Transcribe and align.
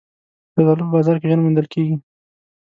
زردالو 0.55 0.87
په 0.87 0.91
بازار 0.95 1.15
کې 1.19 1.29
ژر 1.29 1.39
موندل 1.41 1.67
کېږي. 1.73 1.95